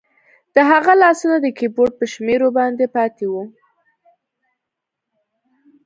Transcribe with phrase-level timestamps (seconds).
[0.55, 3.43] د هغه لاسونه د کیبورډ په شمیرو باندې پاتې وو